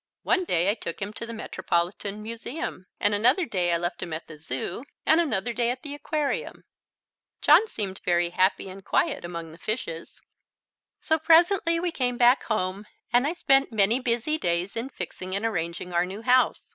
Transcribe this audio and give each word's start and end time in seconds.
One 0.23 0.45
day 0.45 0.67
I 0.71 0.73
took 0.73 0.99
him 0.99 1.13
to 1.13 1.27
the 1.27 1.31
Metropolitan 1.31 2.23
Museum, 2.23 2.87
and 2.99 3.13
another 3.13 3.45
day 3.45 3.71
I 3.71 3.77
left 3.77 4.01
him 4.01 4.13
at 4.13 4.25
the 4.25 4.35
Zoo, 4.39 4.83
and 5.05 5.21
another 5.21 5.53
day 5.53 5.69
at 5.69 5.83
the 5.83 5.93
aquarium. 5.93 6.63
John 7.39 7.67
seemed 7.67 8.01
very 8.03 8.31
happy 8.31 8.67
and 8.67 8.83
quiet 8.83 9.23
among 9.23 9.51
the 9.51 9.59
fishes. 9.59 10.19
So 11.01 11.19
presently 11.19 11.79
we 11.79 11.91
came 11.91 12.17
back 12.17 12.41
home, 12.45 12.87
and 13.13 13.27
I 13.27 13.33
spent 13.33 13.71
many 13.71 13.99
busy 13.99 14.39
days 14.39 14.75
in 14.75 14.89
fixing 14.89 15.35
and 15.35 15.45
arranging 15.45 15.93
our 15.93 16.03
new 16.07 16.23
house. 16.23 16.69